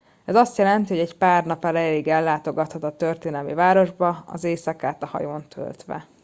ez 0.25 0.35
azt 0.35 0.57
jelenti 0.57 0.89
hogy 0.89 1.01
egy 1.07 1.17
pár 1.17 1.45
nap 1.45 1.65
erejéig 1.65 2.07
ellátogathat 2.07 2.83
a 2.83 2.95
történelmi 2.95 3.53
városba 3.53 4.23
az 4.27 4.43
éjszakát 4.43 5.03
a 5.03 5.07
hajón 5.07 5.47
töltve 5.47 6.07